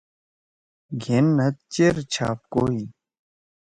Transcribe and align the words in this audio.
گھین 1.01 1.25
نھید 1.37 1.55
چیر 1.73 1.95
چھاپ 2.13 2.39
کوئی۔ 2.53 2.81